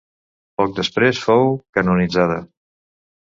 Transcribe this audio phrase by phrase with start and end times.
[0.61, 1.45] Poc després fou
[1.79, 2.39] canonitzada.